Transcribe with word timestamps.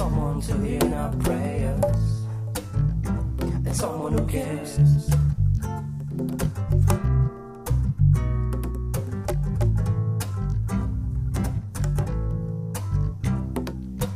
to 0.00 0.56
hear 0.62 0.94
our 0.94 1.12
prayers 1.16 2.24
and 3.04 3.76
someone 3.76 4.14
who 4.14 4.26
cares. 4.26 4.78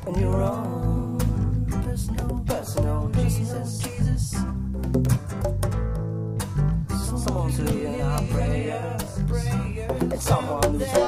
And 0.06 0.16
you're 0.16 0.42
on 0.42 1.18
personal, 1.84 2.42
personal 2.46 3.10
Jesus, 3.12 3.78
Jesus. 3.80 4.30
Someone 7.22 7.52
to 7.52 7.70
hear 7.70 8.02
our 8.02 8.22
prayers 8.28 9.18
and 9.18 10.22
someone. 10.22 10.72
Someone 10.72 10.80
who's 10.80 11.03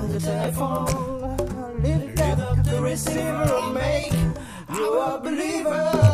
The 0.00 0.20
telephone. 0.20 1.82
Lift 1.82 2.20
up 2.20 2.64
the 2.64 2.80
receiver 2.80 3.54
and 3.62 3.74
make 3.74 4.12
you 4.74 5.00
a 5.00 5.20
believer. 5.22 6.11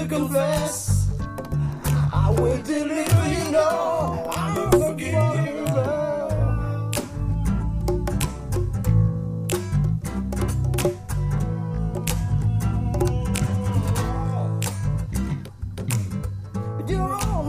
To 0.00 0.06
confess. 0.06 1.08
I 2.12 2.30
will 2.38 2.62
deliver 2.62 3.28
you 3.28 3.50
know. 3.50 4.30
I'm 4.30 4.70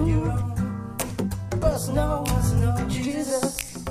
you're 0.07 0.31
on. 0.31 1.59
Personal, 1.59 2.23
personal, 2.23 2.87
Jesus. 2.87 3.85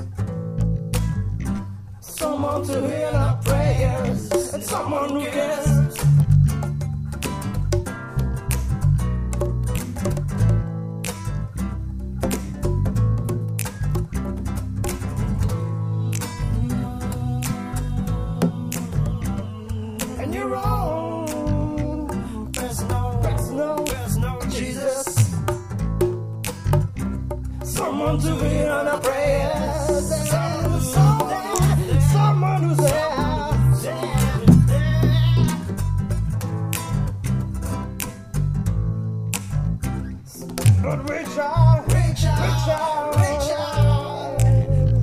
Someone 1.99 2.63
to 2.65 2.81
hear 2.87 3.11
our 3.13 3.37
prayers 3.43 4.31
and 4.53 4.63
someone 4.63 5.09
who 5.11 5.25
cares. 5.25 5.76
To 28.07 28.13
hear 28.23 28.71
our 28.71 28.99
prayers. 29.01 30.07
Someone, 30.29 30.81
someone, 30.81 32.01
someone 32.01 32.63
who's 32.63 32.77
there. 32.77 33.09
But 40.81 40.99
reach 41.09 41.37
out, 41.37 41.85
reach 41.93 42.25
out, 42.25 43.15
reach 43.17 43.51
out, 43.51 43.91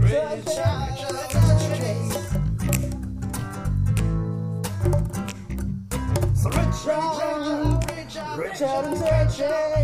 reach 0.03 0.25
out, 0.25 0.39
reach 0.41 0.57
out, 0.59 0.99
So 6.35 6.49
reach 6.51 6.87
out, 6.89 7.13
reach 7.93 8.17
out, 8.17 8.39
reach 8.39 8.63
out 8.63 8.85
and 8.87 8.97
touch 8.99 9.41
it. 9.41 9.84